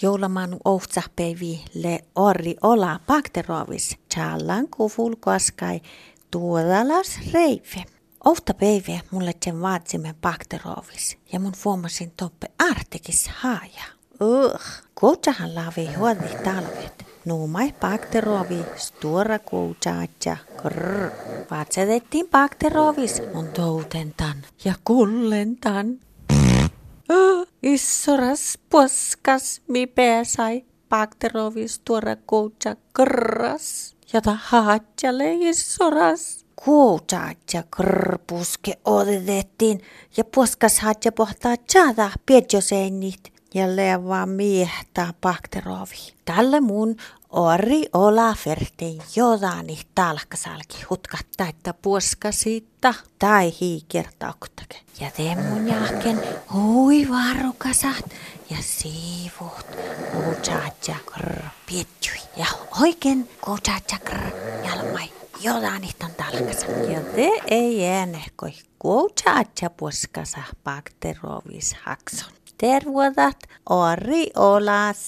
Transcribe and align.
kuulemaan 0.00 0.56
ohtsahpäivi 0.64 1.64
le 1.74 2.00
orri 2.14 2.56
ola 2.62 3.00
bakterovis. 3.06 3.96
Challan 4.14 4.68
kuful 4.68 5.14
koskai 5.20 5.80
tuodalas 6.30 7.18
reive. 7.32 7.84
Ohta 8.24 8.54
päivä 8.54 9.00
mulle 9.10 9.34
sen 9.44 9.60
vaatsimme 9.60 10.14
bakterovis 10.20 11.18
ja 11.32 11.40
mun 11.40 11.52
huomasin 11.64 12.12
toppe 12.16 12.46
artikissa 12.70 13.30
haaja. 13.34 13.84
Ugh, 14.20 14.62
koutsahan 14.94 15.54
laavi 15.54 15.94
huodi 15.98 16.28
talvet. 16.44 17.06
Nuumai 17.24 17.72
bakterovi 17.80 18.64
stora 18.76 19.38
koutsaatja. 19.38 20.36
Krrr. 20.62 21.10
Vatsedettiin 21.50 22.28
bakterovis 22.28 23.22
mun 23.34 23.48
toutentan 23.48 24.36
ja 24.64 24.74
kullentan. 24.84 26.00
Issoras 27.62 28.58
poskas 28.70 29.62
mi 29.68 29.86
pääsai 29.86 30.64
bakterovis 30.88 31.80
tuora 31.84 32.16
koutsa 32.26 32.76
krras. 32.92 33.96
Jota 34.12 34.38
haatjale 34.42 35.34
issoras. 35.34 36.46
Kuutsaatja 36.64 37.62
krpuske 37.70 38.72
otettiin 38.84 39.80
ja 40.16 40.24
poskas 40.24 40.78
haatja 40.78 41.12
pohtaa 41.12 41.56
tjada 41.72 42.10
piedjoseinit 42.26 43.32
ja 43.54 43.76
leva 43.76 44.26
miehtä 44.26 45.14
bakterovi. 45.20 46.14
Tälle 46.24 46.60
mun 46.60 46.96
ori 47.36 47.84
ola 47.92 48.34
ferte 48.34 48.84
jodani 49.16 49.78
talkasalki 49.94 50.82
hutkattaa, 50.90 51.48
että 51.48 51.74
puoska 51.74 52.32
siitä 52.32 52.94
tai 53.18 53.52
hiikertauktake. 53.60 54.80
Ja 55.00 55.10
mun 55.36 55.68
jahken 55.68 56.22
hui 56.54 57.08
varukasat 57.08 58.10
ja 58.50 58.56
siivut 58.60 59.66
kutsatjakr 60.12 61.32
pietjui. 61.66 62.18
Ja 62.36 62.46
oikein 62.80 63.28
kutsatjakr 63.40 64.18
jalmai 64.64 65.12
jodani 65.40 65.90
tan 65.98 66.10
talkasa. 66.16 66.66
Ja 66.66 67.00
te 67.00 67.30
ei 67.46 67.88
äänehkoi 67.88 68.52
kutsatja 68.78 69.70
puoskasa 69.70 70.42
bakterovis 70.64 71.76
hakson. 71.84 72.32
Tervetuloa 72.58 73.32
Ori 73.70 74.26
Olas. 74.36 74.98